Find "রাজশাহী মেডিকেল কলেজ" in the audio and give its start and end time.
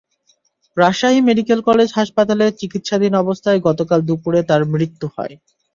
0.77-1.89